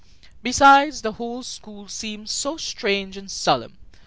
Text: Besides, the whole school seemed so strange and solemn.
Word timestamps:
Besides, 0.41 1.03
the 1.03 1.11
whole 1.11 1.43
school 1.43 1.87
seemed 1.87 2.27
so 2.27 2.57
strange 2.57 3.17
and 3.17 3.29
solemn. 3.29 3.77